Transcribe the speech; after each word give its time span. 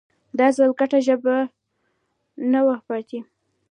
دا 0.39 0.47
ځل 0.55 0.69
ګډه 0.79 0.99
ژبه 1.07 1.35
نه 2.51 2.59
وه 2.65 2.77
پاتې 2.87 3.19